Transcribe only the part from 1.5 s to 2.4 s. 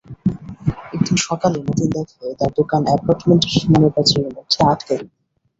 মতিন দেখে,